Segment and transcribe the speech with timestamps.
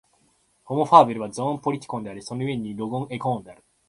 [0.63, 3.63] ホモ・ファーベルはゾーン・ポリティコンであり、その故にまたロゴン・エコーンである。